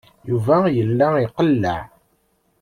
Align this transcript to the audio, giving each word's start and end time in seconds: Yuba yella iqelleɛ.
Yuba 0.29 0.57
yella 0.75 1.07
iqelleɛ. 1.25 1.79